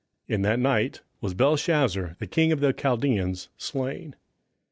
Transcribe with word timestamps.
27:005:030 0.29 0.35
In 0.35 0.41
that 0.41 0.59
night 0.59 1.01
was 1.21 1.33
Belshazzar 1.35 2.15
the 2.17 2.25
king 2.25 2.51
of 2.51 2.59
the 2.59 2.73
Chaldeans 2.73 3.49
slain. 3.55 4.15